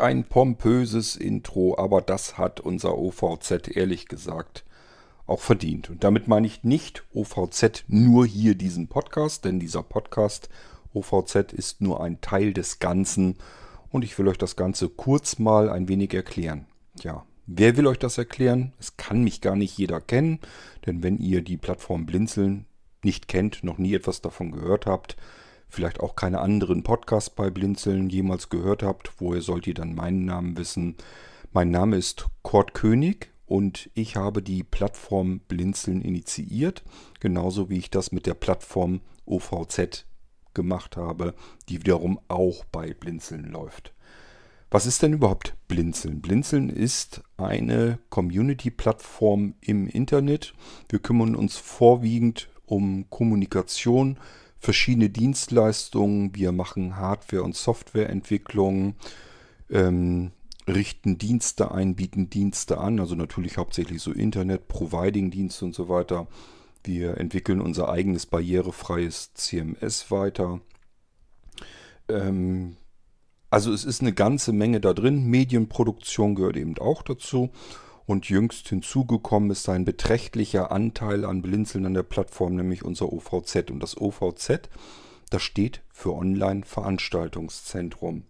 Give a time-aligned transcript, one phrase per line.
[0.00, 4.64] Ein pompöses Intro, aber das hat unser OVZ ehrlich gesagt
[5.26, 5.90] auch verdient.
[5.90, 10.48] Und damit meine ich nicht OVZ nur hier diesen Podcast, denn dieser Podcast
[10.94, 13.36] OVZ ist nur ein Teil des Ganzen
[13.90, 16.66] und ich will euch das Ganze kurz mal ein wenig erklären.
[17.00, 18.72] Ja, wer will euch das erklären?
[18.78, 20.40] Es kann mich gar nicht jeder kennen,
[20.86, 22.66] denn wenn ihr die Plattform Blinzeln
[23.02, 25.16] nicht kennt, noch nie etwas davon gehört habt,
[25.68, 30.24] vielleicht auch keine anderen Podcasts bei Blinzeln jemals gehört habt, woher sollt ihr dann meinen
[30.24, 30.96] Namen wissen?
[31.52, 36.84] Mein Name ist Kurt König und ich habe die Plattform Blinzeln initiiert,
[37.20, 40.06] genauso wie ich das mit der Plattform OVZ
[40.54, 41.34] gemacht habe,
[41.68, 43.94] die wiederum auch bei Blinzeln läuft.
[44.70, 46.20] Was ist denn überhaupt Blinzeln?
[46.20, 50.52] Blinzeln ist eine Community-Plattform im Internet.
[50.90, 54.18] Wir kümmern uns vorwiegend um Kommunikation,
[54.58, 56.34] verschiedene Dienstleistungen.
[56.34, 58.94] Wir machen Hardware- und Softwareentwicklung,
[59.70, 60.32] ähm,
[60.66, 66.26] richten Dienste ein, bieten Dienste an, also natürlich hauptsächlich so Internet-Providing-Dienste und so weiter.
[66.84, 70.60] Wir entwickeln unser eigenes barrierefreies CMS weiter.
[72.08, 72.76] Ähm,
[73.50, 75.24] also es ist eine ganze Menge da drin.
[75.24, 77.50] Medienproduktion gehört eben auch dazu.
[78.08, 83.70] Und jüngst hinzugekommen ist ein beträchtlicher Anteil an Blinzeln an der Plattform, nämlich unser OVZ.
[83.70, 84.70] Und das OVZ,
[85.28, 88.22] das steht für Online-Veranstaltungszentrum.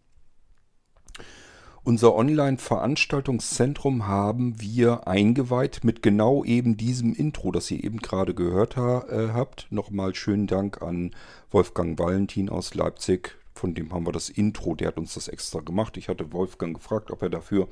[1.84, 8.76] Unser Online-Veranstaltungszentrum haben wir eingeweiht mit genau eben diesem Intro, das ihr eben gerade gehört
[8.76, 9.68] ha äh, habt.
[9.70, 11.14] Nochmal schönen Dank an
[11.52, 13.38] Wolfgang Valentin aus Leipzig.
[13.54, 15.96] Von dem haben wir das Intro, der hat uns das extra gemacht.
[15.96, 17.68] Ich hatte Wolfgang gefragt, ob er dafür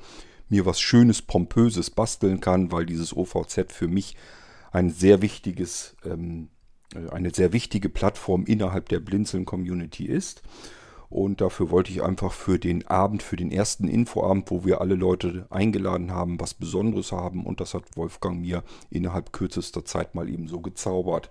[0.49, 4.15] mir was Schönes, Pompöses basteln kann, weil dieses OVZ für mich
[4.71, 6.49] ein sehr wichtiges, ähm,
[6.93, 10.41] äh, eine sehr wichtige Plattform innerhalb der Blinzeln-Community ist.
[11.09, 14.95] Und dafür wollte ich einfach für den Abend, für den ersten Infoabend, wo wir alle
[14.95, 17.45] Leute eingeladen haben, was Besonderes haben.
[17.45, 21.29] Und das hat Wolfgang mir innerhalb kürzester Zeit mal eben so gezaubert.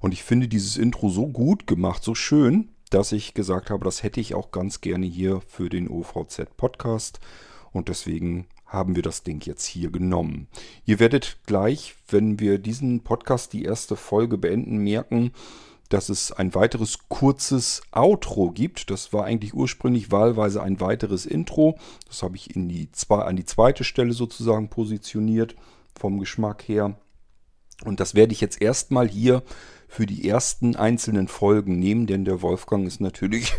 [0.00, 4.02] Und ich finde dieses Intro so gut gemacht, so schön, dass ich gesagt habe, das
[4.02, 7.18] hätte ich auch ganz gerne hier für den OVZ Podcast.
[7.72, 10.48] Und deswegen haben wir das Ding jetzt hier genommen.
[10.84, 15.32] Ihr werdet gleich, wenn wir diesen Podcast, die erste Folge beenden, merken,
[15.88, 18.90] dass es ein weiteres kurzes Outro gibt.
[18.90, 21.78] Das war eigentlich ursprünglich wahlweise ein weiteres Intro.
[22.08, 25.54] Das habe ich in die, an die zweite Stelle sozusagen positioniert,
[25.94, 26.96] vom Geschmack her.
[27.84, 29.42] Und das werde ich jetzt erstmal hier
[29.88, 33.52] für die ersten einzelnen Folgen nehmen, denn der Wolfgang ist natürlich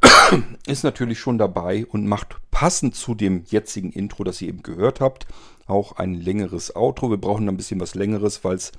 [0.66, 5.00] ist natürlich schon dabei und macht passend zu dem jetzigen Intro, das ihr eben gehört
[5.00, 5.28] habt,
[5.68, 7.08] auch ein längeres Outro.
[7.08, 8.72] Wir brauchen ein bisschen was längeres, weil es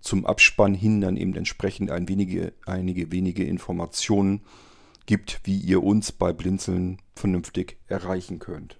[0.00, 4.42] zum Abspann hin dann eben entsprechend ein wenige, einige wenige Informationen
[5.06, 8.78] gibt, wie ihr uns bei Blinzeln vernünftig erreichen könnt.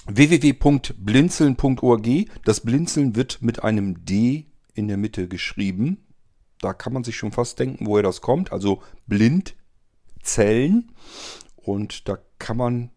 [0.07, 2.07] www.blinzeln.org.
[2.43, 6.05] Das Blinzeln wird mit einem D in der Mitte geschrieben.
[6.59, 8.51] Da kann man sich schon fast denken, woher das kommt.
[8.51, 10.91] Also Blindzellen.
[11.55, 12.91] Und da kann man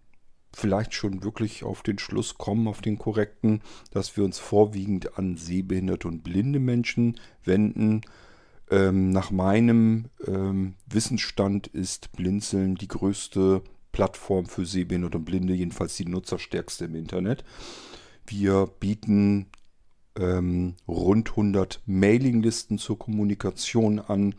[0.55, 3.63] vielleicht schon wirklich auf den Schluss kommen, auf den korrekten,
[3.93, 8.01] dass wir uns vorwiegend an sehbehinderte und blinde Menschen wenden.
[8.71, 13.63] Ähm, nach meinem ähm, Wissensstand ist Blinzeln die größte
[13.93, 17.45] Plattform für Sehbehinderte und Blinde, jedenfalls die nutzerstärkste im Internet.
[18.27, 19.47] Wir bieten
[20.19, 24.35] ähm, rund 100 Mailinglisten zur Kommunikation an.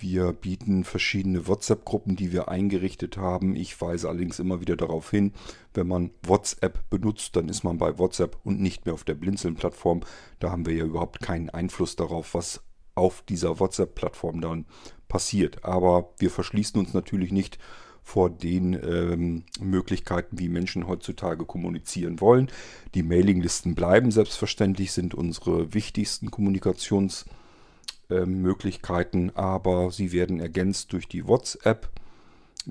[0.00, 3.56] Wir bieten verschiedene WhatsApp-Gruppen, die wir eingerichtet haben.
[3.56, 5.32] Ich weise allerdings immer wieder darauf hin,
[5.74, 10.00] wenn man WhatsApp benutzt, dann ist man bei WhatsApp und nicht mehr auf der Blinzeln-Plattform.
[10.38, 12.62] Da haben wir ja überhaupt keinen Einfluss darauf, was
[12.98, 14.66] auf dieser WhatsApp-Plattform dann
[15.08, 15.64] passiert.
[15.64, 17.58] Aber wir verschließen uns natürlich nicht
[18.02, 22.48] vor den ähm, Möglichkeiten, wie Menschen heutzutage kommunizieren wollen.
[22.94, 31.26] Die Mailinglisten bleiben selbstverständlich, sind unsere wichtigsten Kommunikationsmöglichkeiten, ähm, aber sie werden ergänzt durch die
[31.26, 31.90] WhatsApp.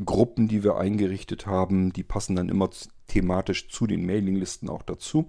[0.06, 1.94] Gruppen, die wir eingerichtet haben.
[1.94, 2.70] Die passen dann immer
[3.08, 5.28] thematisch zu den Mailinglisten auch dazu.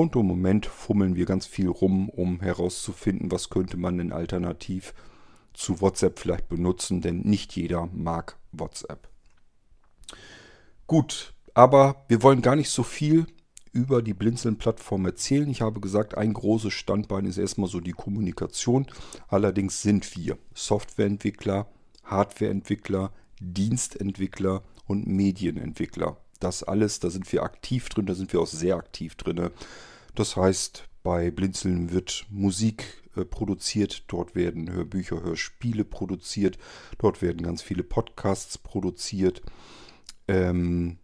[0.00, 4.94] Und im Moment fummeln wir ganz viel rum, um herauszufinden, was könnte man denn alternativ
[5.52, 9.10] zu WhatsApp vielleicht benutzen, denn nicht jeder mag WhatsApp.
[10.86, 13.26] Gut, aber wir wollen gar nicht so viel
[13.72, 15.50] über die Blinzeln-Plattform erzählen.
[15.50, 18.86] Ich habe gesagt, ein großes Standbein ist erstmal so die Kommunikation.
[19.28, 21.66] Allerdings sind wir Softwareentwickler,
[22.04, 26.16] Hardwareentwickler, Dienstentwickler und Medienentwickler.
[26.38, 29.50] Das alles, da sind wir aktiv drin, da sind wir auch sehr aktiv drin.
[30.14, 36.58] Das heißt, bei Blinzeln wird Musik äh, produziert, dort werden Hörbücher, Hörspiele produziert,
[36.98, 39.42] dort werden ganz viele Podcasts produziert.
[40.28, 40.98] Ähm,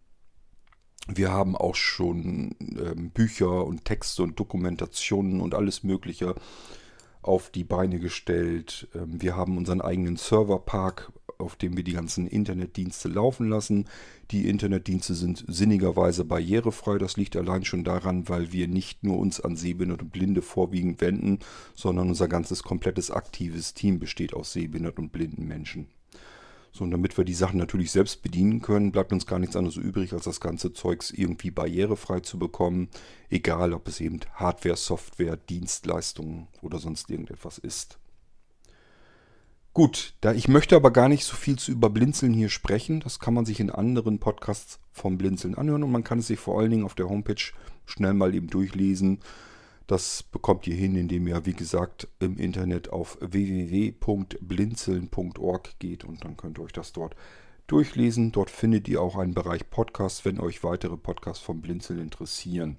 [1.07, 6.35] wir haben auch schon ähm, Bücher und Texte und Dokumentationen und alles Mögliche
[7.21, 8.87] auf die Beine gestellt.
[8.93, 13.85] Ähm, wir haben unseren eigenen Serverpark, auf dem wir die ganzen Internetdienste laufen lassen.
[14.31, 16.97] Die Internetdienste sind sinnigerweise barrierefrei.
[16.97, 21.01] Das liegt allein schon daran, weil wir nicht nur uns an Sehbehinderte und Blinde vorwiegend
[21.01, 21.39] wenden,
[21.75, 25.87] sondern unser ganzes komplettes aktives Team besteht aus sehbehinderten und blinden Menschen.
[26.71, 29.77] So, und damit wir die Sachen natürlich selbst bedienen können, bleibt uns gar nichts anderes
[29.77, 32.89] übrig, als das ganze Zeugs irgendwie barrierefrei zu bekommen.
[33.29, 37.97] Egal, ob es eben Hardware, Software, Dienstleistungen oder sonst irgendetwas ist.
[39.77, 42.99] Gut, da ich möchte aber gar nicht so viel zu über Blinzeln hier sprechen.
[42.99, 46.39] Das kann man sich in anderen Podcasts vom Blinzeln anhören und man kann es sich
[46.39, 47.53] vor allen Dingen auf der Homepage
[47.85, 49.19] schnell mal eben durchlesen.
[49.85, 56.37] Das bekommt ihr hin, indem ihr, wie gesagt, im Internet auf www.blinzeln.org geht und dann
[56.37, 57.15] könnt ihr euch das dort
[57.67, 58.31] durchlesen.
[58.31, 62.77] Dort findet ihr auch einen Bereich Podcast, wenn euch weitere Podcasts vom Blinzeln interessieren.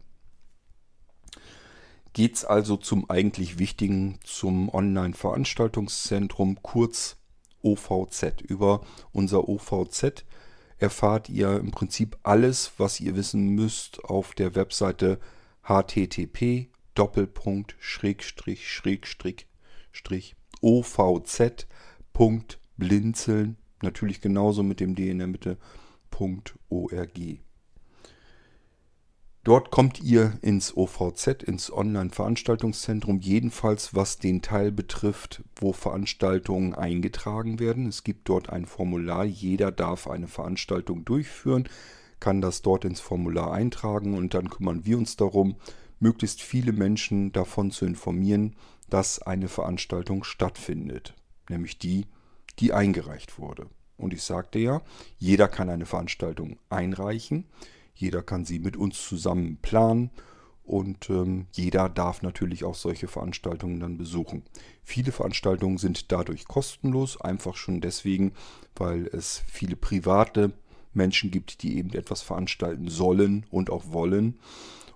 [2.12, 7.16] Geht es also zum eigentlich Wichtigen, zum Online-Veranstaltungszentrum, kurz
[7.62, 8.42] OVZ.
[8.42, 8.82] Über
[9.12, 10.24] unser OVZ
[10.78, 15.18] erfahrt ihr im Prinzip alles, was ihr wissen müsst auf der Webseite
[15.62, 16.70] http
[20.60, 25.58] ovz.blinzeln natürlich genauso mit dem D in der Mitte
[26.70, 27.38] .org.
[29.48, 37.58] Dort kommt ihr ins OVZ, ins Online-Veranstaltungszentrum, jedenfalls was den Teil betrifft, wo Veranstaltungen eingetragen
[37.58, 37.86] werden.
[37.86, 41.66] Es gibt dort ein Formular, jeder darf eine Veranstaltung durchführen,
[42.20, 45.56] kann das dort ins Formular eintragen und dann kümmern wir uns darum,
[45.98, 48.54] möglichst viele Menschen davon zu informieren,
[48.90, 51.14] dass eine Veranstaltung stattfindet,
[51.48, 52.04] nämlich die,
[52.58, 53.66] die eingereicht wurde.
[53.96, 54.82] Und ich sagte ja,
[55.16, 57.46] jeder kann eine Veranstaltung einreichen,
[57.98, 60.10] jeder kann sie mit uns zusammen planen
[60.64, 64.42] und ähm, jeder darf natürlich auch solche Veranstaltungen dann besuchen.
[64.84, 68.32] Viele Veranstaltungen sind dadurch kostenlos, einfach schon deswegen,
[68.76, 70.52] weil es viele private
[70.92, 74.38] Menschen gibt, die eben etwas veranstalten sollen und auch wollen.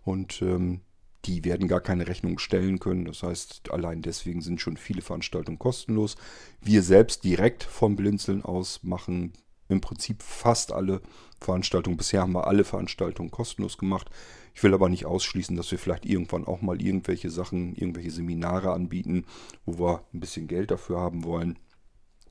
[0.04, 0.80] Und ähm,
[1.24, 3.04] die werden gar keine Rechnung stellen können.
[3.04, 6.16] Das heißt, allein deswegen sind schon viele Veranstaltungen kostenlos.
[6.60, 9.32] Wir selbst direkt vom Blinzeln aus machen
[9.72, 11.00] im Prinzip fast alle
[11.40, 11.96] Veranstaltungen.
[11.96, 14.10] Bisher haben wir alle Veranstaltungen kostenlos gemacht.
[14.54, 18.72] Ich will aber nicht ausschließen, dass wir vielleicht irgendwann auch mal irgendwelche Sachen, irgendwelche Seminare
[18.72, 19.24] anbieten,
[19.64, 21.58] wo wir ein bisschen Geld dafür haben wollen.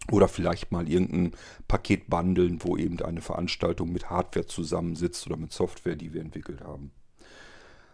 [0.10, 1.32] Oder vielleicht mal irgendein
[1.68, 6.62] Paket bundeln, wo eben eine Veranstaltung mit Hardware zusammensitzt oder mit Software, die wir entwickelt
[6.62, 6.92] haben.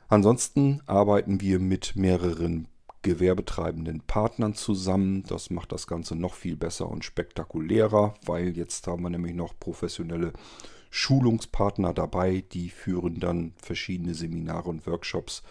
[0.07, 2.69] Ansonsten arbeiten wir mit mehreren
[3.07, 5.23] gewerbetreibenden Partnern zusammen.
[5.27, 9.57] Das macht das Ganze noch viel besser und spektakulärer, weil jetzt haben wir nämlich noch
[9.57, 10.33] professionelle
[10.89, 15.41] Schulungspartner dabei, die führen dann verschiedene Seminare und Workshops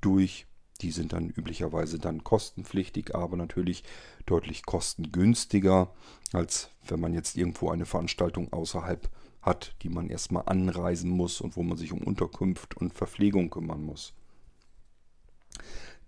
[0.00, 0.46] durch.
[0.80, 3.84] Die sind dann üblicherweise dann kostenpflichtig, aber natürlich
[4.24, 5.92] deutlich kostengünstiger,
[6.32, 9.10] als wenn man jetzt irgendwo eine Veranstaltung außerhalb
[9.42, 13.82] hat, die man erstmal anreisen muss und wo man sich um Unterkunft und Verpflegung kümmern
[13.82, 14.14] muss.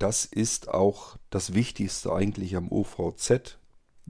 [0.05, 3.57] Das ist auch das Wichtigste eigentlich am OVZ,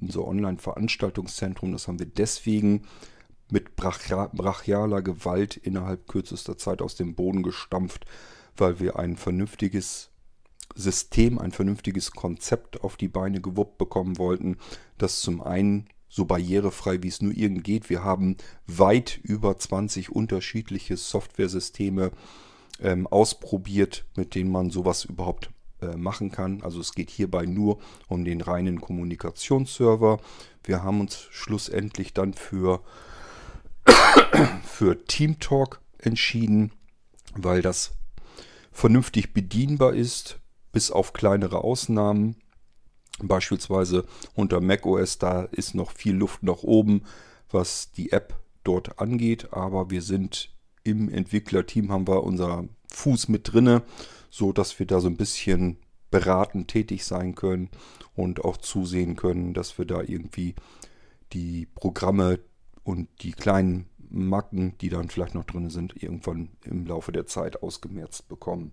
[0.00, 1.70] unser Online-Veranstaltungszentrum.
[1.70, 2.82] Das haben wir deswegen
[3.48, 8.06] mit brachialer Gewalt innerhalb kürzester Zeit aus dem Boden gestampft,
[8.56, 10.10] weil wir ein vernünftiges
[10.74, 14.56] System, ein vernünftiges Konzept auf die Beine gewuppt bekommen wollten,
[14.98, 17.88] das zum einen so barrierefrei wie es nur irgend geht.
[17.88, 18.36] Wir haben
[18.66, 22.10] weit über 20 unterschiedliche Softwaresysteme
[22.80, 25.53] ähm, ausprobiert, mit denen man sowas überhaupt
[25.96, 26.62] machen kann.
[26.62, 30.20] Also es geht hierbei nur um den reinen Kommunikationsserver.
[30.62, 32.82] Wir haben uns schlussendlich dann für,
[34.64, 36.72] für TeamTalk entschieden,
[37.34, 37.92] weil das
[38.72, 40.38] vernünftig bedienbar ist,
[40.72, 42.36] bis auf kleinere Ausnahmen.
[43.22, 47.04] Beispielsweise unter macOS, da ist noch viel Luft nach oben,
[47.50, 50.50] was die App dort angeht, aber wir sind
[50.82, 53.82] im Entwicklerteam, haben wir unser Fuß mit drinne,
[54.34, 55.76] so dass wir da so ein bisschen
[56.10, 57.70] beratend tätig sein können
[58.16, 60.56] und auch zusehen können, dass wir da irgendwie
[61.32, 62.40] die Programme
[62.82, 67.62] und die kleinen Macken, die dann vielleicht noch drin sind, irgendwann im Laufe der Zeit
[67.62, 68.72] ausgemerzt bekommen.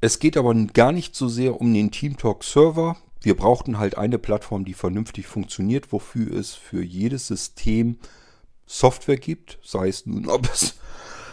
[0.00, 2.96] Es geht aber gar nicht so sehr um den TeamTalk Server.
[3.22, 7.96] Wir brauchten halt eine Plattform, die vernünftig funktioniert, wofür es für jedes System
[8.66, 10.74] Software gibt, sei es nun, ob es,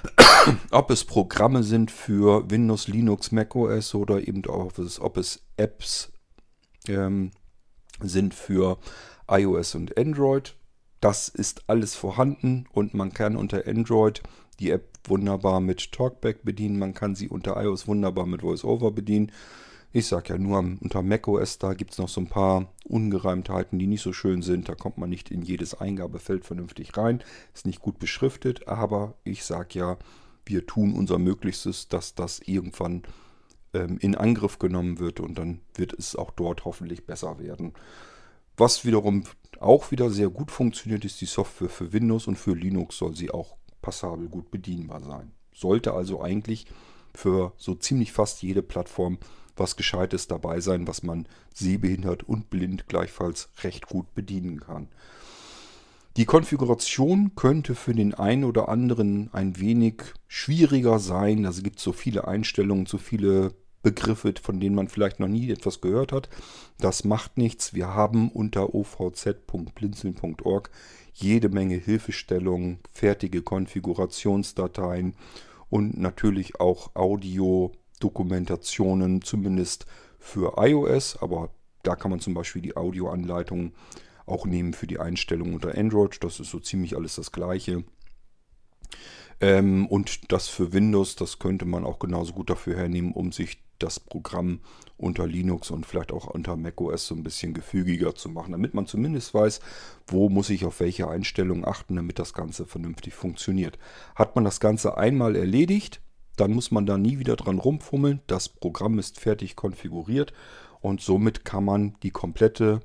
[0.71, 6.11] ob es Programme sind für Windows, Linux, macOS oder eben ob es, ob es Apps
[6.87, 7.31] ähm,
[8.01, 8.77] sind für
[9.29, 10.55] iOS und Android.
[10.99, 14.21] Das ist alles vorhanden und man kann unter Android
[14.59, 16.77] die App wunderbar mit Talkback bedienen.
[16.77, 19.31] Man kann sie unter iOS wunderbar mit VoiceOver bedienen.
[19.93, 23.87] Ich sage ja nur unter macOS, da gibt es noch so ein paar Ungereimtheiten, die
[23.87, 24.69] nicht so schön sind.
[24.69, 27.21] Da kommt man nicht in jedes Eingabefeld vernünftig rein.
[27.53, 29.97] Ist nicht gut beschriftet, aber ich sage ja,
[30.45, 33.03] wir tun unser Möglichstes, dass das irgendwann
[33.73, 37.73] ähm, in Angriff genommen wird und dann wird es auch dort hoffentlich besser werden.
[38.55, 39.25] Was wiederum
[39.59, 43.31] auch wieder sehr gut funktioniert, ist die Software für Windows und für Linux soll sie
[43.31, 45.31] auch passabel gut bedienbar sein.
[45.53, 46.65] Sollte also eigentlich
[47.13, 49.17] für so ziemlich fast jede Plattform
[49.55, 54.87] was Gescheites dabei sein, was man sehbehindert und blind gleichfalls recht gut bedienen kann.
[56.17, 61.45] Die Konfiguration könnte für den einen oder anderen ein wenig schwieriger sein.
[61.45, 65.49] Also gibt es so viele Einstellungen, so viele Begriffe, von denen man vielleicht noch nie
[65.49, 66.27] etwas gehört hat.
[66.79, 67.73] Das macht nichts.
[67.73, 70.69] Wir haben unter ovz.blinzeln.org
[71.13, 75.15] jede Menge Hilfestellungen, fertige Konfigurationsdateien
[75.69, 76.91] und natürlich auch
[78.01, 79.85] Audio-Dokumentationen, zumindest
[80.19, 81.17] für iOS.
[81.21, 81.49] Aber
[81.83, 83.73] da kann man zum Beispiel die Audioanleitung
[84.25, 86.23] auch nehmen für die Einstellung unter Android.
[86.23, 87.83] Das ist so ziemlich alles das gleiche.
[89.39, 93.59] Ähm, und das für Windows, das könnte man auch genauso gut dafür hernehmen, um sich
[93.79, 94.59] das Programm
[94.97, 98.85] unter Linux und vielleicht auch unter macOS so ein bisschen gefügiger zu machen, damit man
[98.85, 99.59] zumindest weiß,
[100.05, 103.79] wo muss ich auf welche Einstellungen achten, damit das Ganze vernünftig funktioniert.
[104.13, 106.01] Hat man das Ganze einmal erledigt,
[106.35, 108.21] dann muss man da nie wieder dran rumfummeln.
[108.27, 110.33] Das Programm ist fertig konfiguriert
[110.79, 112.81] und somit kann man die komplette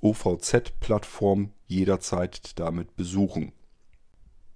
[0.00, 3.52] OVZ-Plattform jederzeit damit besuchen.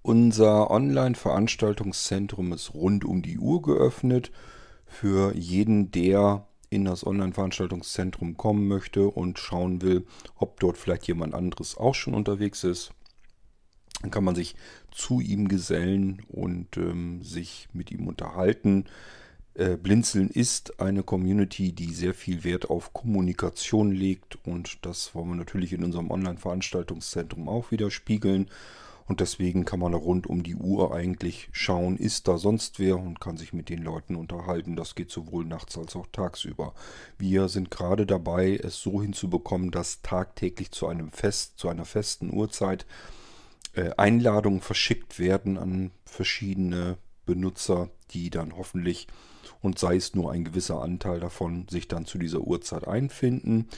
[0.03, 4.31] Unser Online-Veranstaltungszentrum ist rund um die Uhr geöffnet
[4.87, 11.35] für jeden, der in das Online-Veranstaltungszentrum kommen möchte und schauen will, ob dort vielleicht jemand
[11.35, 12.93] anderes auch schon unterwegs ist.
[14.03, 14.55] Dann kann man sich
[14.91, 18.85] zu ihm gesellen und ähm, sich mit ihm unterhalten.
[19.55, 25.31] Äh, Blinzeln ist eine Community, die sehr viel Wert auf Kommunikation legt und das wollen
[25.31, 28.49] wir natürlich in unserem Online-Veranstaltungszentrum auch widerspiegeln.
[29.09, 33.21] Und deswegen kann man rund um die Uhr eigentlich schauen, ist da sonst wer und
[33.21, 34.77] kann sich mit den Leuten unterhalten.
[34.77, 36.75] Das geht sowohl nachts als auch tagsüber.
[37.17, 42.31] Wir sind gerade dabei, es so hinzubekommen, dass tagtäglich zu einem Fest, zu einer festen
[42.31, 42.85] Uhrzeit
[43.97, 49.07] Einladungen verschickt werden an verschiedene Benutzer, die dann hoffentlich
[49.61, 53.69] und sei es nur ein gewisser Anteil davon, sich dann zu dieser Uhrzeit einfinden.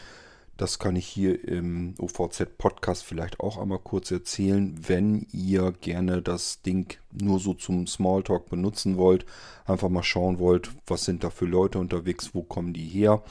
[0.56, 4.78] Das kann ich hier im OVZ-Podcast vielleicht auch einmal kurz erzählen.
[4.86, 9.24] Wenn ihr gerne das Ding nur so zum Smalltalk benutzen wollt,
[9.64, 13.22] einfach mal schauen wollt, was sind da für Leute unterwegs, wo kommen die her.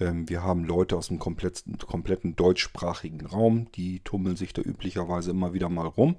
[0.00, 5.30] Ähm, wir haben Leute aus dem kompletten, kompletten deutschsprachigen Raum, die tummeln sich da üblicherweise
[5.30, 6.16] immer wieder mal rum.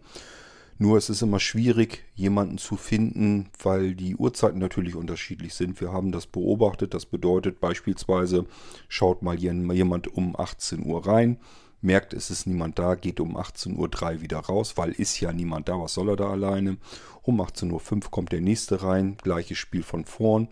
[0.77, 5.79] Nur es ist immer schwierig, jemanden zu finden, weil die Uhrzeiten natürlich unterschiedlich sind.
[5.79, 6.95] Wir haben das beobachtet.
[6.95, 8.47] Das bedeutet beispielsweise,
[8.87, 11.37] schaut mal jemand um 18 Uhr rein,
[11.81, 15.69] merkt, es ist niemand da, geht um 18.03 Uhr wieder raus, weil ist ja niemand
[15.69, 16.77] da, was soll er da alleine?
[17.21, 20.47] Um 18.05 Uhr kommt der nächste rein, gleiches Spiel von vorn.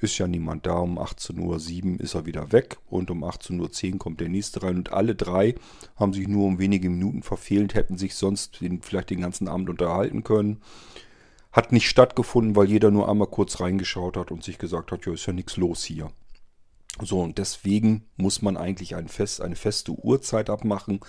[0.00, 0.74] Ist ja niemand da.
[0.78, 4.76] Um 18.07 Uhr ist er wieder weg und um 18.10 Uhr kommt der nächste rein.
[4.76, 5.56] Und alle drei
[5.96, 9.68] haben sich nur um wenige Minuten verfehlt, hätten sich sonst den, vielleicht den ganzen Abend
[9.68, 10.62] unterhalten können.
[11.50, 15.12] Hat nicht stattgefunden, weil jeder nur einmal kurz reingeschaut hat und sich gesagt hat, ja,
[15.12, 16.12] ist ja nichts los hier.
[17.00, 21.00] So, und deswegen muss man eigentlich ein Fest, eine feste Uhrzeit abmachen.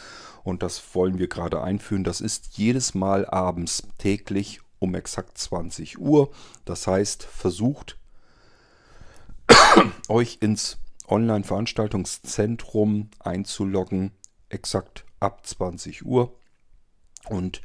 [0.43, 2.03] Und das wollen wir gerade einführen.
[2.03, 6.31] Das ist jedes Mal abends täglich um exakt 20 Uhr.
[6.65, 7.98] Das heißt, versucht
[10.07, 14.11] euch ins Online-Veranstaltungszentrum einzuloggen,
[14.49, 16.35] exakt ab 20 Uhr.
[17.27, 17.61] Und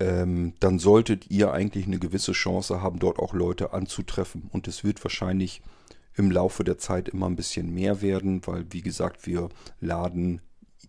[0.00, 4.48] ähm, dann solltet ihr eigentlich eine gewisse Chance haben, dort auch Leute anzutreffen.
[4.52, 5.62] Und es wird wahrscheinlich
[6.14, 9.48] im Laufe der Zeit immer ein bisschen mehr werden, weil, wie gesagt, wir
[9.80, 10.40] laden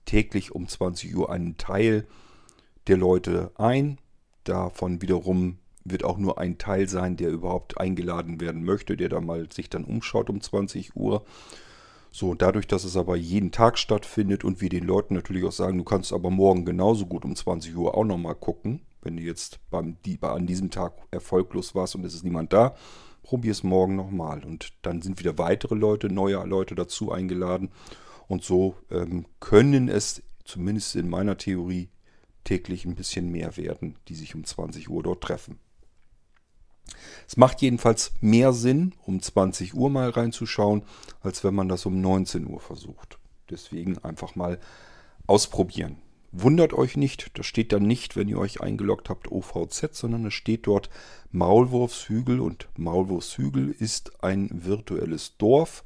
[0.05, 2.07] täglich um 20 Uhr einen Teil
[2.87, 3.99] der Leute ein.
[4.43, 5.59] Davon wiederum
[5.91, 9.69] wird auch nur ein Teil sein, der überhaupt eingeladen werden möchte, der da mal sich
[9.69, 11.23] dann umschaut um 20 Uhr.
[12.11, 15.77] So, dadurch, dass es aber jeden Tag stattfindet und wir den Leuten natürlich auch sagen,
[15.77, 19.59] du kannst aber morgen genauso gut um 20 Uhr auch nochmal gucken, wenn du jetzt
[19.69, 22.75] beim, die, an diesem Tag erfolglos warst und es ist niemand da,
[23.21, 24.43] probier es morgen nochmal.
[24.43, 27.69] Und dann sind wieder weitere Leute, neue Leute dazu eingeladen.
[28.27, 31.89] Und so ähm, können es, zumindest in meiner Theorie,
[32.43, 35.59] täglich ein bisschen mehr werden, die sich um 20 Uhr dort treffen.
[37.27, 40.83] Es macht jedenfalls mehr Sinn, um 20 Uhr mal reinzuschauen,
[41.21, 43.19] als wenn man das um 19 Uhr versucht.
[43.49, 44.59] Deswegen einfach mal
[45.27, 45.97] ausprobieren.
[46.31, 50.35] Wundert euch nicht, das steht dann nicht, wenn ihr euch eingeloggt habt, OVZ, sondern es
[50.35, 50.89] steht dort
[51.31, 55.83] Maulwurfshügel und Maulwurfshügel ist ein virtuelles Dorf.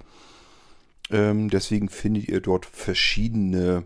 [1.11, 3.85] Ähm, deswegen findet ihr dort verschiedene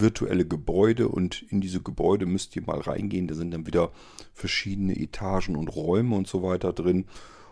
[0.00, 3.28] virtuelle Gebäude und in diese Gebäude müsst ihr mal reingehen.
[3.28, 3.92] Da sind dann wieder
[4.32, 7.06] verschiedene Etagen und Räume und so weiter drin.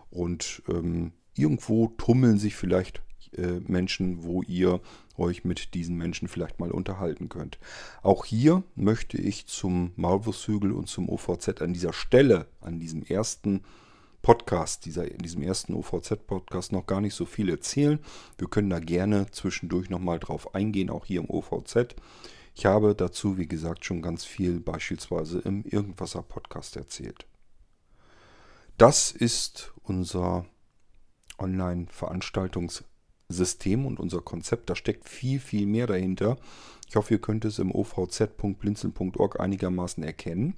[0.09, 3.01] Und ähm, irgendwo tummeln sich vielleicht
[3.33, 4.81] äh, Menschen, wo ihr
[5.17, 7.59] euch mit diesen Menschen vielleicht mal unterhalten könnt.
[8.01, 13.63] Auch hier möchte ich zum Maulwurfshügel und zum OVZ an dieser Stelle, an diesem ersten
[14.21, 17.99] Podcast, dieser, in diesem ersten OVZ-Podcast noch gar nicht so viel erzählen.
[18.37, 21.95] Wir können da gerne zwischendurch nochmal drauf eingehen, auch hier im OVZ.
[22.57, 27.27] Ich habe dazu, wie gesagt, schon ganz viel beispielsweise im Irgendwasser-Podcast erzählt.
[28.79, 30.47] Das ist unser
[31.37, 34.71] Online-Veranstaltungssystem und unser Konzept.
[34.71, 36.37] Da steckt viel, viel mehr dahinter.
[36.89, 40.55] Ich hoffe, ihr könnt es im ovz.blinzeln.org einigermaßen erkennen.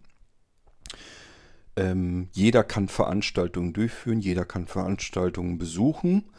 [1.76, 6.30] Ähm, jeder kann Veranstaltungen durchführen, jeder kann Veranstaltungen besuchen.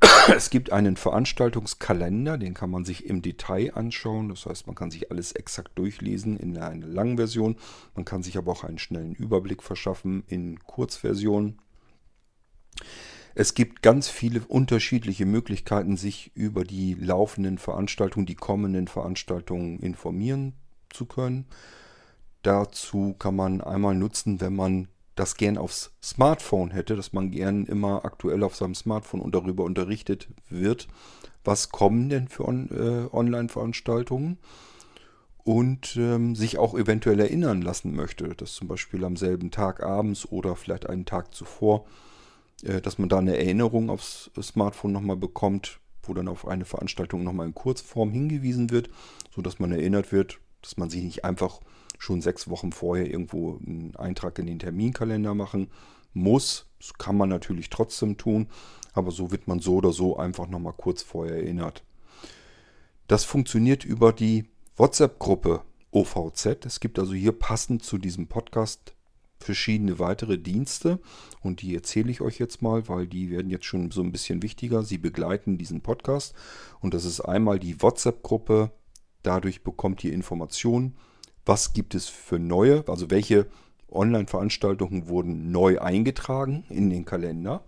[0.34, 4.28] Es gibt einen Veranstaltungskalender, den kann man sich im Detail anschauen.
[4.28, 7.56] Das heißt, man kann sich alles exakt durchlesen in einer langen Version.
[7.94, 11.58] Man kann sich aber auch einen schnellen Überblick verschaffen in Kurzversion.
[13.34, 20.52] Es gibt ganz viele unterschiedliche Möglichkeiten, sich über die laufenden Veranstaltungen, die kommenden Veranstaltungen informieren
[20.90, 21.46] zu können.
[22.42, 27.66] Dazu kann man einmal nutzen, wenn man das gern aufs Smartphone hätte, dass man gern
[27.66, 30.88] immer aktuell auf seinem Smartphone und darüber unterrichtet wird,
[31.44, 34.38] was kommen denn für on, äh, Online-Veranstaltungen?
[35.44, 40.24] Und ähm, sich auch eventuell erinnern lassen möchte, dass zum Beispiel am selben Tag abends
[40.30, 41.84] oder vielleicht einen Tag zuvor,
[42.62, 47.24] äh, dass man da eine Erinnerung aufs Smartphone nochmal bekommt, wo dann auf eine Veranstaltung
[47.24, 48.88] nochmal in Kurzform hingewiesen wird,
[49.34, 51.58] sodass man erinnert wird, dass man sich nicht einfach
[52.02, 55.68] schon sechs Wochen vorher irgendwo einen Eintrag in den Terminkalender machen
[56.12, 56.66] muss.
[56.80, 58.48] Das kann man natürlich trotzdem tun,
[58.92, 61.84] aber so wird man so oder so einfach nochmal kurz vorher erinnert.
[63.06, 65.62] Das funktioniert über die WhatsApp-Gruppe
[65.92, 66.66] OVZ.
[66.66, 68.96] Es gibt also hier passend zu diesem Podcast
[69.38, 70.98] verschiedene weitere Dienste
[71.40, 74.42] und die erzähle ich euch jetzt mal, weil die werden jetzt schon so ein bisschen
[74.42, 74.82] wichtiger.
[74.82, 76.34] Sie begleiten diesen Podcast
[76.80, 78.72] und das ist einmal die WhatsApp-Gruppe.
[79.22, 80.96] Dadurch bekommt ihr Informationen
[81.44, 83.46] was gibt es für neue, also welche
[83.90, 87.62] Online-Veranstaltungen wurden neu eingetragen in den Kalender.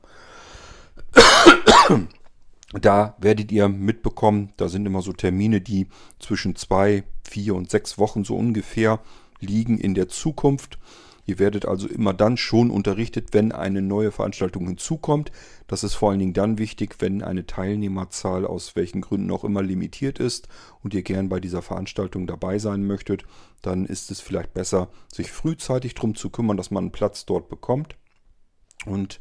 [2.72, 5.86] Da werdet ihr mitbekommen, da sind immer so Termine, die
[6.18, 9.00] zwischen zwei, vier und sechs Wochen so ungefähr
[9.40, 10.78] liegen in der Zukunft.
[11.26, 15.32] Ihr werdet also immer dann schon unterrichtet, wenn eine neue Veranstaltung hinzukommt.
[15.66, 19.62] Das ist vor allen Dingen dann wichtig, wenn eine Teilnehmerzahl aus welchen Gründen auch immer
[19.62, 20.48] limitiert ist
[20.82, 23.24] und ihr gern bei dieser Veranstaltung dabei sein möchtet.
[23.62, 27.48] Dann ist es vielleicht besser, sich frühzeitig darum zu kümmern, dass man einen Platz dort
[27.48, 27.96] bekommt.
[28.84, 29.18] Und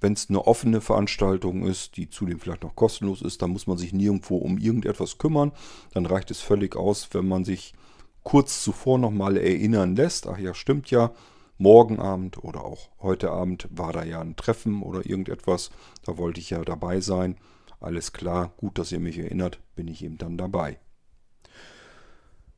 [0.00, 3.76] wenn es eine offene Veranstaltung ist, die zudem vielleicht noch kostenlos ist, dann muss man
[3.76, 5.52] sich nirgendwo um irgendetwas kümmern.
[5.92, 7.74] Dann reicht es völlig aus, wenn man sich
[8.22, 10.26] kurz zuvor nochmal erinnern lässt.
[10.26, 11.12] Ach ja, stimmt ja,
[11.60, 15.70] morgen Abend oder auch heute Abend war da ja ein Treffen oder irgendetwas.
[16.04, 17.36] Da wollte ich ja dabei sein.
[17.80, 20.78] Alles klar, gut, dass ihr mich erinnert, bin ich eben dann dabei.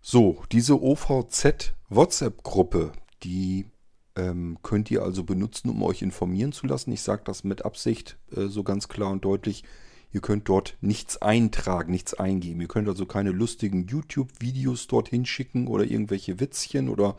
[0.00, 3.66] So, diese OVZ WhatsApp-Gruppe, die
[4.16, 6.92] ähm, könnt ihr also benutzen, um euch informieren zu lassen.
[6.92, 9.64] Ich sage das mit Absicht äh, so ganz klar und deutlich.
[10.12, 12.60] Ihr könnt dort nichts eintragen, nichts eingeben.
[12.60, 17.16] Ihr könnt also keine lustigen YouTube-Videos dorthin schicken oder irgendwelche Witzchen oder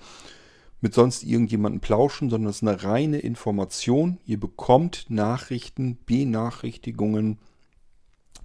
[0.83, 4.19] mit sonst irgendjemandem plauschen, sondern es ist eine reine Information.
[4.25, 7.39] Ihr bekommt Nachrichten, Benachrichtigungen,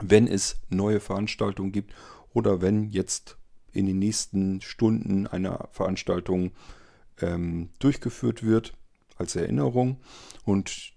[0.00, 1.94] wenn es neue Veranstaltungen gibt
[2.32, 3.38] oder wenn jetzt
[3.72, 6.52] in den nächsten Stunden eine Veranstaltung
[7.20, 8.72] ähm, durchgeführt wird
[9.16, 9.98] als Erinnerung.
[10.44, 10.92] Und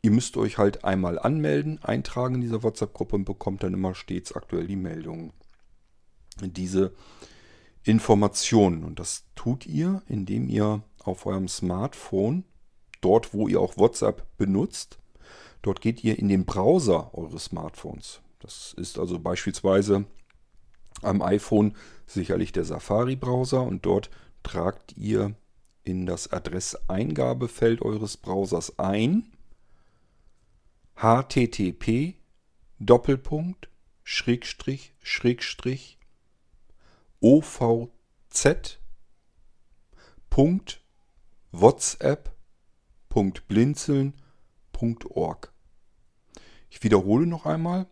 [0.00, 4.32] ihr müsst euch halt einmal anmelden, eintragen in dieser WhatsApp-Gruppe und bekommt dann immer stets
[4.32, 5.34] aktuell die Meldungen.
[6.40, 6.94] Diese
[7.84, 8.82] Informationen.
[8.82, 12.44] Und das tut ihr, indem ihr auf eurem Smartphone,
[13.00, 14.98] dort wo ihr auch WhatsApp benutzt,
[15.62, 18.20] dort geht ihr in den Browser eures Smartphones.
[18.40, 20.06] Das ist also beispielsweise
[21.02, 21.74] am iPhone
[22.06, 24.10] sicherlich der Safari-Browser und dort
[24.42, 25.34] tragt ihr
[25.82, 29.30] in das Adresseingabefeld eures Browsers ein
[30.96, 32.16] http
[37.20, 37.92] Doppelpunkt
[38.30, 38.80] Schrägstrich Schrägstrich ovz
[40.30, 40.80] Punkt
[41.52, 42.34] whatsapp
[43.08, 44.14] Punkt blinzeln
[44.72, 45.52] Punkt org.
[46.68, 47.86] Ich wiederhole noch einmal.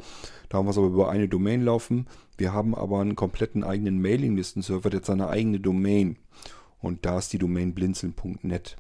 [0.50, 2.08] Da haben wir es aber über eine Domain laufen.
[2.38, 6.18] Wir haben aber einen kompletten eigenen Mailinglisten-Server, der hat seine eigene Domain.
[6.80, 8.78] Und da ist die Domain blinzeln.net.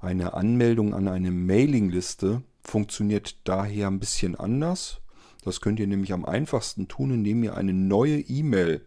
[0.00, 5.00] Eine Anmeldung an eine Mailingliste funktioniert daher ein bisschen anders.
[5.44, 8.84] Das könnt ihr nämlich am einfachsten tun, indem ihr eine neue E-Mail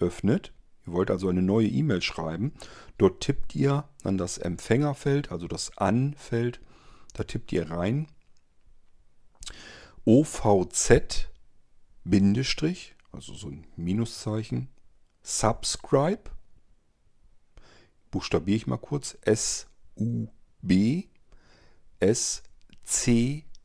[0.00, 0.52] öffnet.
[0.86, 2.52] Ihr wollt also eine neue E-Mail schreiben.
[2.98, 6.60] Dort tippt ihr an das Empfängerfeld, also das An-Feld,
[7.14, 8.06] da tippt ihr rein
[10.04, 11.28] OVZ
[13.12, 14.68] also so ein Minuszeichen,
[15.22, 16.30] Subscribe,
[18.12, 21.08] buchstabiere ich mal kurz, S-U-B
[22.02, 23.60] S-C-R-I-B-E,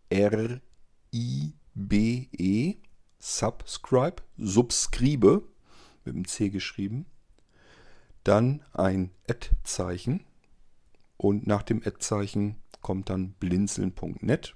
[3.19, 5.41] Subscribe, Subscribe,
[6.05, 7.07] mit dem C geschrieben.
[8.23, 10.23] Dann ein Ad-Zeichen.
[11.17, 14.55] Und nach dem Ad-Zeichen kommt dann blinzeln.net.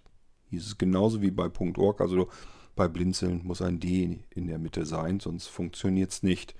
[0.49, 2.01] Hier ist es genauso wie bei .org.
[2.01, 2.29] Also
[2.75, 6.53] bei Blinzeln muss ein D in der Mitte sein, sonst funktioniert es nicht.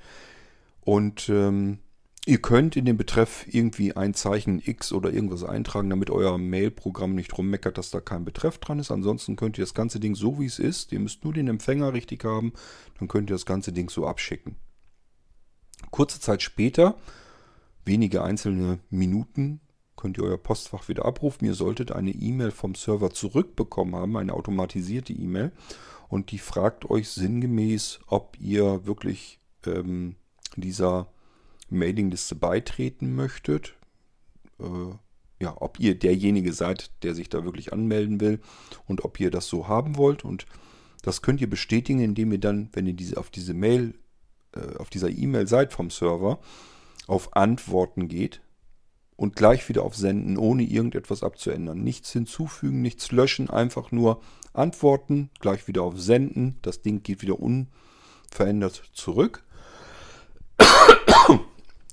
[0.81, 1.77] Und ähm,
[2.25, 7.15] ihr könnt in den Betreff irgendwie ein Zeichen X oder irgendwas eintragen, damit euer Mail-Programm
[7.15, 8.91] nicht rummeckert, dass da kein Betreff dran ist.
[8.91, 10.91] Ansonsten könnt ihr das ganze Ding so wie es ist.
[10.91, 12.53] Ihr müsst nur den Empfänger richtig haben,
[12.99, 14.55] dann könnt ihr das ganze Ding so abschicken.
[15.89, 16.95] Kurze Zeit später,
[17.85, 19.59] wenige einzelne Minuten,
[19.97, 21.45] könnt ihr euer Postfach wieder abrufen.
[21.45, 25.51] Ihr solltet eine E-Mail vom Server zurückbekommen haben, eine automatisierte E-Mail.
[26.07, 30.15] Und die fragt euch sinngemäß, ob ihr wirklich ähm,
[30.55, 31.07] dieser
[31.71, 33.75] Mailingliste beitreten möchtet.
[34.59, 34.93] Äh,
[35.39, 38.39] ja, ob ihr derjenige seid, der sich da wirklich anmelden will
[38.87, 40.23] und ob ihr das so haben wollt.
[40.23, 40.45] Und
[41.01, 43.95] das könnt ihr bestätigen, indem ihr dann, wenn ihr diese, auf diese Mail
[44.55, 46.39] äh, auf dieser E-Mail seid vom Server,
[47.07, 48.41] auf Antworten geht
[49.15, 51.83] und gleich wieder auf Senden, ohne irgendetwas abzuändern.
[51.83, 54.21] Nichts hinzufügen, nichts löschen, einfach nur
[54.53, 56.57] antworten, gleich wieder auf Senden.
[56.61, 59.43] Das Ding geht wieder unverändert zurück.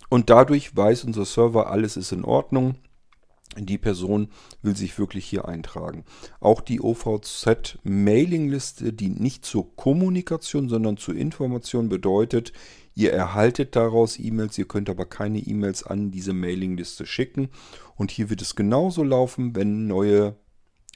[0.09, 2.77] Und dadurch weiß unser Server, alles ist in Ordnung.
[3.57, 4.29] Die Person
[4.63, 6.05] will sich wirklich hier eintragen.
[6.41, 11.89] Auch die OVZ-Mailingliste dient nicht zur Kommunikation, sondern zur Information.
[11.89, 12.53] Bedeutet,
[12.95, 17.49] ihr erhaltet daraus E-Mails, ihr könnt aber keine E-Mails an diese Mailingliste schicken.
[17.97, 20.37] Und hier wird es genauso laufen, wenn neue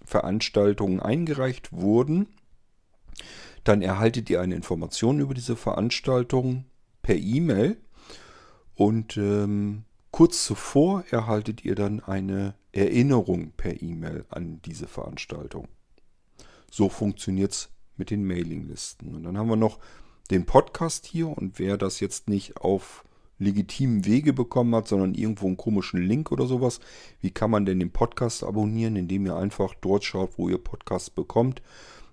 [0.05, 2.29] Veranstaltungen eingereicht wurden.
[3.65, 6.65] Dann erhaltet ihr eine Information über diese Veranstaltung
[7.03, 7.77] per E-Mail.
[8.75, 15.69] Und ähm, Kurz zuvor erhaltet ihr dann eine Erinnerung per E-Mail an diese Veranstaltung.
[16.71, 19.15] So funktioniert es mit den Mailinglisten.
[19.15, 19.79] Und dann haben wir noch
[20.31, 23.07] den Podcast hier und wer das jetzt nicht auf
[23.39, 26.81] legitimen Wege bekommen hat, sondern irgendwo einen komischen Link oder sowas,
[27.23, 31.15] wie kann man denn den Podcast abonnieren, indem ihr einfach dort schaut, wo ihr Podcast
[31.15, 31.63] bekommt.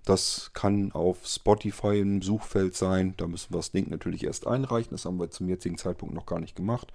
[0.06, 3.14] Das kann auf Spotify im Suchfeld sein.
[3.18, 4.92] Da müssen wir das Link natürlich erst einreichen.
[4.92, 6.92] Das haben wir zum jetzigen Zeitpunkt noch gar nicht gemacht.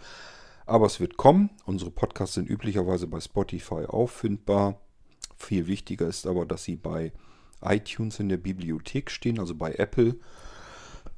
[0.66, 1.50] Aber es wird kommen.
[1.66, 4.80] Unsere Podcasts sind üblicherweise bei Spotify auffindbar.
[5.36, 7.12] Viel wichtiger ist aber, dass sie bei
[7.62, 10.16] iTunes in der Bibliothek stehen, also bei Apple.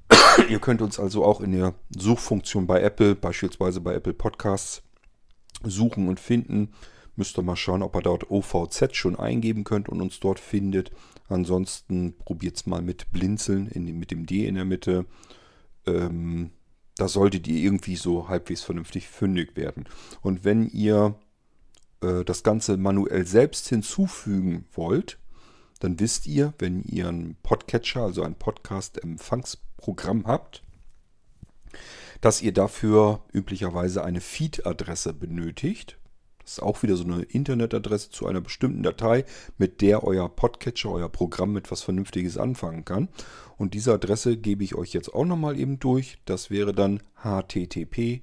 [0.49, 4.83] Ihr könnt uns also auch in der Suchfunktion bei Apple, beispielsweise bei Apple Podcasts,
[5.63, 6.73] suchen und finden.
[7.17, 10.91] Müsst ihr mal schauen, ob ihr dort OVZ schon eingeben könnt und uns dort findet.
[11.29, 15.07] Ansonsten probiert es mal mit Blinzeln in, mit dem D in der Mitte.
[15.87, 16.51] Ähm,
[16.97, 19.85] da solltet ihr irgendwie so halbwegs vernünftig fündig werden.
[20.23, 21.15] Und wenn ihr
[22.01, 25.19] äh, das Ganze manuell selbst hinzufügen wollt,
[25.81, 30.63] dann wisst ihr, wenn ihr einen Podcatcher, also ein Podcast-Empfangsprogramm habt,
[32.21, 35.99] dass ihr dafür üblicherweise eine Feed-Adresse benötigt.
[36.47, 39.25] Das ist auch wieder so eine Internetadresse zu einer bestimmten Datei,
[39.59, 43.09] mit der euer Podcatcher, euer Programm mit was Vernünftiges anfangen kann.
[43.59, 46.19] Und diese Adresse gebe ich euch jetzt auch nochmal eben durch.
[46.25, 48.23] Das wäre dann http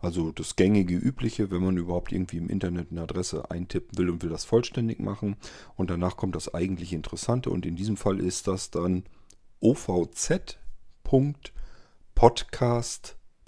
[0.00, 4.22] also das gängige übliche, wenn man überhaupt irgendwie im Internet eine Adresse eintippen will und
[4.22, 5.36] will das vollständig machen.
[5.76, 7.50] Und danach kommt das eigentlich Interessante.
[7.50, 9.04] Und in diesem Fall ist das dann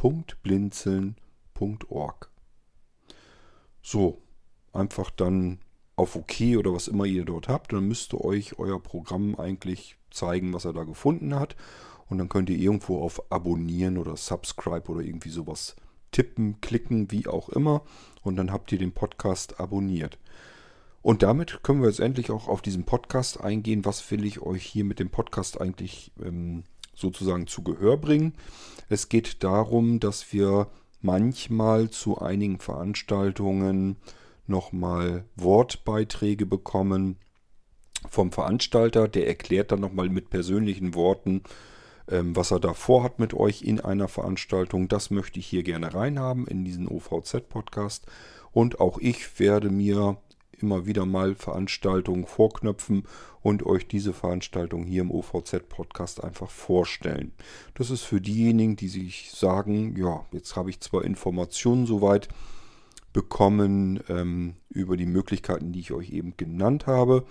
[0.04, 2.30] ovz.podcast.blinzeln.org.
[3.82, 4.22] So,
[4.72, 5.58] einfach dann
[5.96, 7.72] auf OK oder was immer ihr dort habt.
[7.72, 11.56] Dann müsste euch euer Programm eigentlich zeigen, was er da gefunden hat.
[12.08, 15.74] Und dann könnt ihr irgendwo auf Abonnieren oder Subscribe oder irgendwie sowas
[16.12, 17.82] tippen, klicken, wie auch immer.
[18.22, 20.18] Und dann habt ihr den Podcast abonniert.
[21.02, 23.84] Und damit können wir jetzt endlich auch auf diesen Podcast eingehen.
[23.84, 26.64] Was will ich euch hier mit dem Podcast eigentlich ähm,
[26.94, 28.32] sozusagen zu Gehör bringen?
[28.88, 30.68] Es geht darum, dass wir
[31.00, 33.96] manchmal zu einigen Veranstaltungen
[34.46, 37.16] nochmal Wortbeiträge bekommen
[38.08, 39.08] vom Veranstalter.
[39.08, 41.42] Der erklärt dann nochmal mit persönlichen Worten,
[42.08, 44.88] ähm, was er da vorhat mit euch in einer Veranstaltung.
[44.88, 48.06] Das möchte ich hier gerne reinhaben in diesen OVZ-Podcast.
[48.52, 50.16] Und auch ich werde mir
[50.60, 53.04] immer wieder mal Veranstaltungen vorknöpfen
[53.42, 57.32] und euch diese Veranstaltung hier im OVZ-Podcast einfach vorstellen.
[57.74, 62.28] Das ist für diejenigen, die sich sagen, ja, jetzt habe ich zwar Informationen soweit
[63.12, 67.24] bekommen ähm, über die Möglichkeiten, die ich euch eben genannt habe.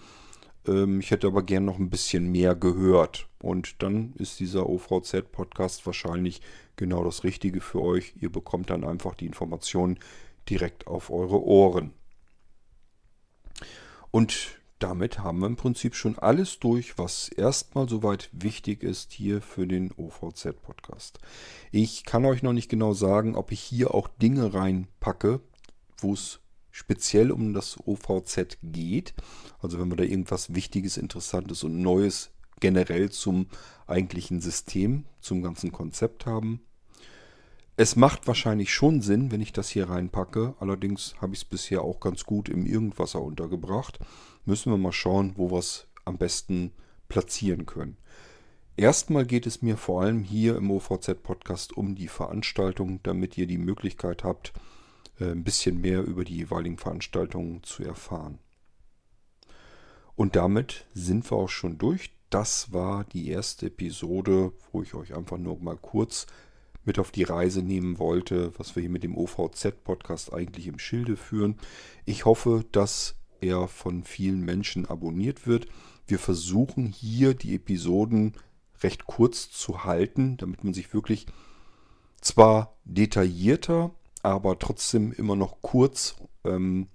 [0.67, 3.27] Ähm, ich hätte aber gern noch ein bisschen mehr gehört.
[3.41, 6.41] Und dann ist dieser OVZ-Podcast wahrscheinlich
[6.75, 8.13] genau das Richtige für euch.
[8.19, 9.99] Ihr bekommt dann einfach die Informationen
[10.49, 11.91] direkt auf eure Ohren.
[14.13, 19.41] Und damit haben wir im Prinzip schon alles durch, was erstmal soweit wichtig ist hier
[19.41, 21.17] für den OVZ-Podcast.
[21.71, 25.39] Ich kann euch noch nicht genau sagen, ob ich hier auch Dinge reinpacke,
[25.97, 29.15] wo es speziell um das OVZ geht.
[29.63, 33.47] Also wenn wir da irgendwas Wichtiges, Interessantes und Neues generell zum
[33.87, 36.61] eigentlichen System, zum ganzen Konzept haben.
[37.75, 40.53] Es macht wahrscheinlich schon Sinn, wenn ich das hier reinpacke.
[40.59, 43.97] Allerdings habe ich es bisher auch ganz gut im Irgendwasser untergebracht.
[44.45, 46.71] Müssen wir mal schauen, wo wir es am besten
[47.09, 47.97] platzieren können.
[48.77, 53.57] Erstmal geht es mir vor allem hier im OVZ-Podcast um die Veranstaltung, damit ihr die
[53.57, 54.53] Möglichkeit habt,
[55.19, 58.37] äh, ein bisschen mehr über die jeweiligen Veranstaltungen zu erfahren.
[60.15, 62.11] Und damit sind wir auch schon durch.
[62.29, 66.27] Das war die erste Episode, wo ich euch einfach nur mal kurz
[66.85, 71.15] mit auf die Reise nehmen wollte, was wir hier mit dem OVZ-Podcast eigentlich im Schilde
[71.15, 71.57] führen.
[72.05, 75.67] Ich hoffe, dass er von vielen Menschen abonniert wird.
[76.07, 78.33] Wir versuchen hier die Episoden
[78.81, 81.25] recht kurz zu halten, damit man sich wirklich
[82.19, 83.91] zwar detaillierter,
[84.21, 86.87] aber trotzdem immer noch kurz ähm,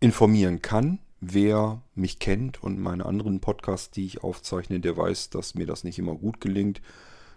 [0.00, 0.98] informieren kann.
[1.20, 5.82] Wer mich kennt und meine anderen Podcasts, die ich aufzeichne, der weiß, dass mir das
[5.82, 6.82] nicht immer gut gelingt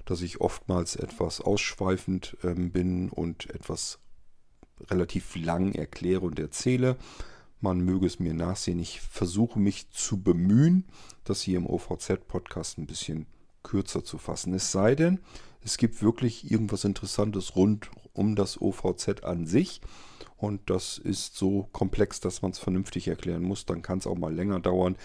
[0.10, 4.00] dass ich oftmals etwas ausschweifend ähm, bin und etwas
[4.90, 6.98] relativ lang erkläre und erzähle.
[7.60, 8.80] Man möge es mir nachsehen.
[8.80, 10.86] Ich versuche mich zu bemühen,
[11.24, 13.26] das hier im OVZ-Podcast ein bisschen
[13.64, 14.54] kürzer zu fassen.
[14.54, 15.20] Es sei denn,
[15.62, 19.82] es gibt wirklich irgendwas Interessantes rund um das OVZ an sich.
[20.38, 23.66] Und das ist so komplex, dass man es vernünftig erklären muss.
[23.66, 24.96] Dann kann es auch mal länger dauern.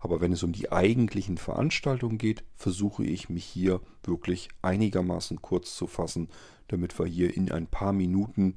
[0.00, 5.74] Aber wenn es um die eigentlichen Veranstaltungen geht, versuche ich mich hier wirklich einigermaßen kurz
[5.76, 6.28] zu fassen,
[6.68, 8.56] damit wir hier in ein paar Minuten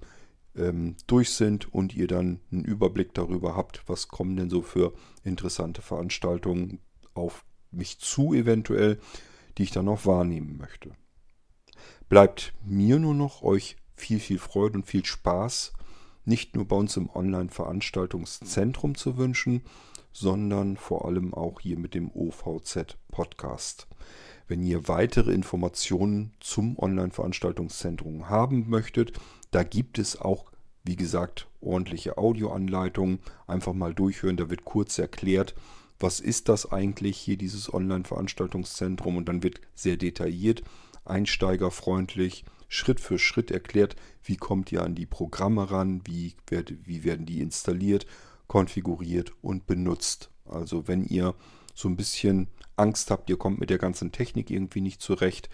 [0.56, 4.94] ähm, durch sind und ihr dann einen Überblick darüber habt, was kommen denn so für
[5.24, 6.80] interessante Veranstaltungen
[7.14, 9.00] auf mich zu eventuell,
[9.58, 10.92] die ich dann noch wahrnehmen möchte.
[12.10, 15.74] Bleibt mir nur noch euch viel, viel Freude und viel Spaß,
[16.26, 19.62] nicht nur bei uns im Online-Veranstaltungszentrum zu wünschen,
[20.12, 23.88] sondern vor allem auch hier mit dem OVZ Podcast.
[24.48, 29.14] Wenn ihr weitere Informationen zum Online-Veranstaltungszentrum haben möchtet,
[29.52, 30.52] da gibt es auch,
[30.84, 33.20] wie gesagt, ordentliche Audioanleitungen.
[33.48, 35.56] Einfach mal durchhören, da wird kurz erklärt,
[36.00, 40.62] was ist das eigentlich hier, dieses Online-Veranstaltungszentrum und dann wird sehr detailliert,
[41.06, 47.26] einsteigerfreundlich, Schritt für Schritt erklärt, wie kommt ihr an die Programme ran, wie, wie werden
[47.26, 48.06] die installiert,
[48.48, 50.32] konfiguriert und benutzt.
[50.46, 51.36] Also wenn ihr
[51.74, 55.50] so ein bisschen Angst habt, ihr kommt mit der ganzen Technik irgendwie nicht zurecht,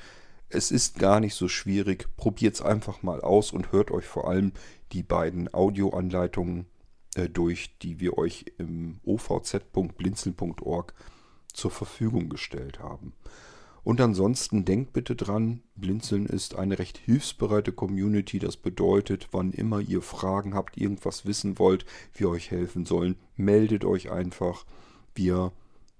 [0.53, 2.09] es ist gar nicht so schwierig.
[2.17, 4.51] Probiert es einfach mal aus und hört euch vor allem
[4.91, 6.65] die beiden Audioanleitungen
[7.15, 10.93] äh, durch, die wir euch im ovz.blinzeln.org
[11.53, 13.13] zur Verfügung gestellt haben.
[13.83, 18.37] Und ansonsten denkt bitte dran, Blinzeln ist eine recht hilfsbereite Community.
[18.37, 23.83] Das bedeutet, wann immer ihr Fragen habt, irgendwas wissen wollt, wir euch helfen sollen, meldet
[23.83, 24.65] euch einfach.
[25.15, 25.51] Wir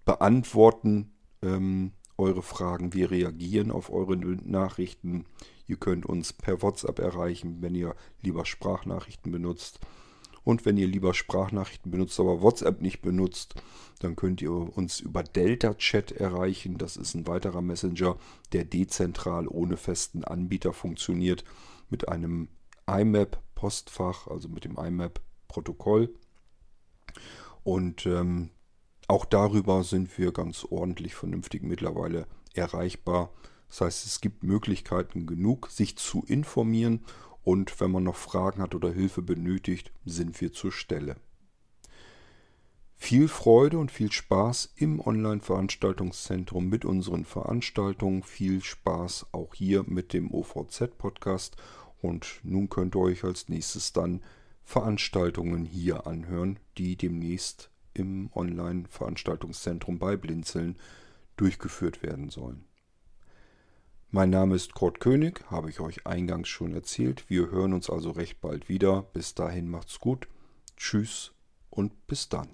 [0.05, 5.25] beantworten ähm, eure Fragen, wir reagieren auf eure Nachrichten.
[5.65, 9.79] Ihr könnt uns per WhatsApp erreichen, wenn ihr lieber Sprachnachrichten benutzt.
[10.43, 13.55] Und wenn ihr lieber Sprachnachrichten benutzt, aber WhatsApp nicht benutzt,
[13.99, 16.77] dann könnt ihr uns über Delta Chat erreichen.
[16.77, 18.17] Das ist ein weiterer Messenger,
[18.51, 21.43] der dezentral ohne festen Anbieter funktioniert,
[21.89, 22.47] mit einem
[22.87, 26.13] IMAP-Postfach, also mit dem IMAP-Protokoll.
[27.63, 28.49] Und ähm,
[29.07, 33.31] auch darüber sind wir ganz ordentlich vernünftig mittlerweile erreichbar.
[33.69, 37.05] Das heißt, es gibt Möglichkeiten genug, sich zu informieren
[37.43, 41.15] und wenn man noch Fragen hat oder Hilfe benötigt, sind wir zur Stelle.
[43.03, 48.21] Viel Freude und viel Spaß im Online-Veranstaltungszentrum mit unseren Veranstaltungen.
[48.21, 51.57] Viel Spaß auch hier mit dem OVZ-Podcast.
[51.99, 54.21] Und nun könnt ihr euch als nächstes dann
[54.63, 60.77] Veranstaltungen hier anhören, die demnächst im Online-Veranstaltungszentrum bei Blinzeln
[61.37, 62.65] durchgeführt werden sollen.
[64.13, 67.29] Mein Name ist Kurt König, habe ich euch eingangs schon erzählt.
[67.29, 69.03] Wir hören uns also recht bald wieder.
[69.03, 70.27] Bis dahin macht's gut.
[70.75, 71.31] Tschüss
[71.69, 72.49] und bis dann.